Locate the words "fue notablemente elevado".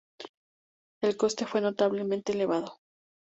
1.45-2.79